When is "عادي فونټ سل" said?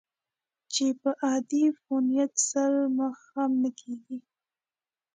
1.23-2.73